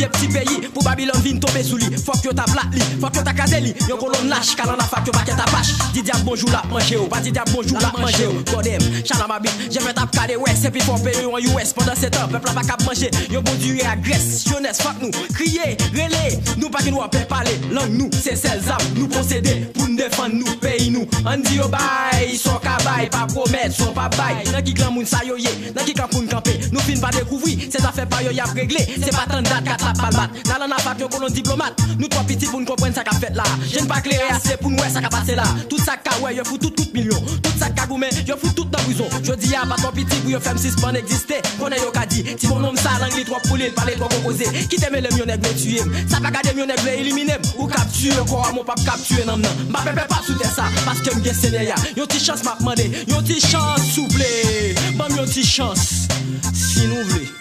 [0.00, 1.90] vie petit pays pour Babylone vin tomber sous lit.
[2.04, 3.74] Faut que ta plat li, faut que ta case li.
[3.88, 5.74] Yon colonne lâche car on a fait que paquet ta pâche.
[5.92, 8.42] Dis diable bonjour la manger ou, pas dis diable bonjour la manger ou.
[8.50, 11.72] Godem, chala ma bite, j'ai fait tap cadet ouais, c'est puis pour payer en US
[11.72, 13.10] pendant 7 ans, peuple pas cap manger.
[13.30, 17.24] Yon bon dieu à Grèce, jeunesse fuck nous, crier, relais, nous pas qui nous appeler
[17.24, 21.06] parler, langue nous, c'est celles âmes, nous procéder pour nous défendre nous pays nous.
[21.26, 24.50] On dit yo bye, son kabay, pas promettre, son pas bail.
[24.52, 27.10] Nan qui clan moun sa yo ye, nan qui camp pour camper, nous fin pas
[27.70, 30.76] c'est affaire pas yo y a réglé, c'est pas tant date quatre la pas la
[30.76, 33.42] pas yo colon diplomate, nous trois petits pour nous comprendre ça qu'a fait là.
[33.70, 35.44] J'aime pas clairer assez pour nous ça qu'a passé là.
[35.68, 37.20] Tout ça qu'a ouais, yo fout tout tout million.
[37.42, 39.06] Tout ça qu'a goumé, yo fout tout dans prison.
[39.22, 41.40] Je dis à pas ton petit pour yo faire six pas exister.
[41.58, 44.48] Connais yo qu'a dit, si mon nom ça langue les trois poulets, parler trois composés.
[44.68, 45.82] Qui t'aime le mieux nègre tuer.
[46.08, 49.48] Ça pas garder mieux nègre éliminer ou capturer encore mon pas capturer non non.
[49.68, 51.74] M'a pépé pas sous ça parce que m'gen séné ya.
[51.96, 54.24] Yo ti chance m'a demandé, yo ti chance souple.
[54.96, 56.09] Bam yo ti chance.
[56.52, 57.39] Si nous voulez.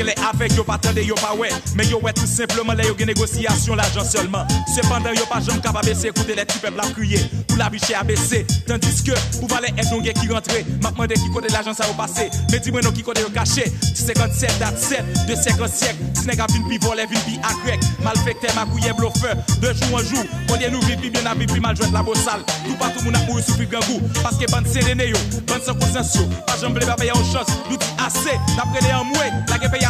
[0.00, 1.50] Les avec yo pas tendez yo pas ouais.
[1.76, 4.46] Mais yo tout simplement les yo gen négociation l'argent seulement.
[4.74, 7.20] Cependant yo pas jamais capable baisser écouter les petits peuples à crier.
[7.46, 11.14] Pour la biche à baisser tandis que pour valer est non qui rentrer m'a demandé
[11.14, 13.70] qui côté l'argent ça va passer mais dis-moi non qui côté yo caché.
[13.94, 17.52] 57 date 7 de 50 siècles si nèg a vinn pi voler vinn pi à
[18.02, 21.60] malfecteur ma couille bluffeur de jour en jour on dit nous vivre bien à vivre
[21.60, 24.00] mal jouer la bossale tout pas tout monde a mouru souffrir grand goût.
[24.22, 27.76] Parce que bande séréné yo bande sans conscience pas jamais pas payer une chance nous
[27.76, 28.38] dit assez.
[28.56, 29.89] D'après les amoués la guerre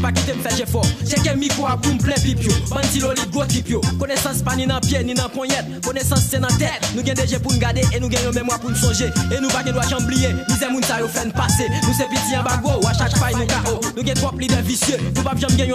[0.00, 0.86] Bah moi le vite pas quitter me faire fort.
[1.04, 2.52] C'est quel micro a pour me plein pipio.
[2.70, 3.80] Bandi loli gros tripio.
[3.98, 5.84] Connaissance pas ni dans pied ni dans poignette.
[5.84, 6.80] Connaissance c'est dans tête.
[6.94, 9.10] Nous gagne déjà pour nous garder et nous gagnons mémoire pour nous songer.
[9.32, 10.34] Et nous pas doit chamblier.
[10.48, 11.68] Misère moun sa yo fait passer.
[11.82, 13.80] Nous c'est petit en bago, à chaque faille nous KO.
[13.96, 14.32] Nous gagne trop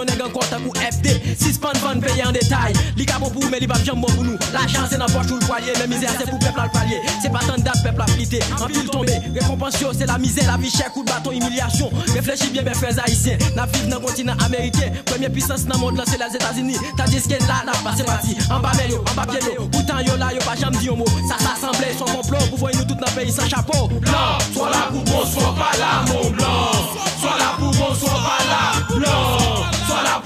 [0.06, 1.15] nèg encore tant pour FD.
[1.38, 2.72] 6 pounds van payer en détail.
[2.96, 4.38] Li ka bon pour mais li pas jamais bon pour nous.
[4.52, 7.00] L'argent c'est dans poche ou le poilier, mais misère c'est pour peuple à le palier.
[7.22, 8.40] C'est pas tant date peuple à pliter.
[8.60, 9.20] En pile tomber.
[9.34, 11.90] Récompense c'est la misère, la vie chère, coup de bâton, humiliation.
[12.14, 13.38] Réfléchis bien mes frères haïtiens.
[13.54, 14.90] N'a vivre dans le continent américain.
[15.04, 16.76] Première puissance dans le monde là c'est les États-Unis.
[16.96, 18.36] Tandis que là n'a pas c'est parti.
[18.50, 19.66] En bas yo, en bas pied yo.
[19.68, 21.06] Pourtant yo là yo pas jamais dit un mot.
[21.28, 23.88] Ça s'assemblait son complot pour voir nous tout dans le pays sans chapeau.
[23.88, 26.75] Blanc, sois là pour soit pas là, mon blanc.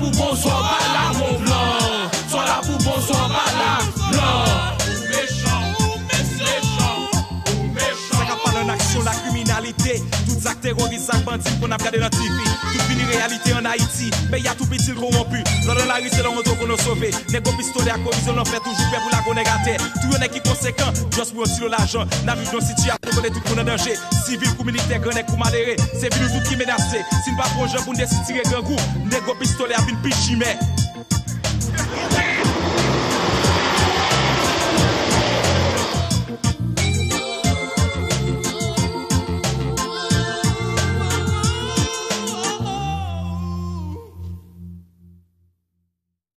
[0.01, 0.49] Pour pas
[0.95, 2.11] là, mon blanc.
[2.29, 3.19] Sois là pour pas
[3.61, 3.79] là,
[4.11, 4.45] blanc.
[4.87, 11.77] Ou méchant, ou méchant, en action la criminalité Tout ça terroriste, ça bandit qu'on a
[11.77, 12.40] regardé dans TV
[13.21, 14.11] réalité en Haïti.
[14.31, 17.11] Mais y a tout petit corrompu Dans la rue c'est l'auto qu'on a sauvé.
[17.31, 20.41] Négo pistolet à corruption l'on fait toujours peur pour la connaître Tout yon est qui
[20.41, 20.93] conséquent.
[21.15, 23.95] Juste pour tirer l'argent N'a vu dans situation qu'on est tout le monde en danger.
[24.27, 25.77] Civil ou militaire, grand ou malheureux.
[25.99, 27.05] C'est venu tout qui menacé.
[27.25, 28.77] Si nous pas projet pour nous tirer grand coup
[29.11, 30.57] Négo pistolet à une pichimé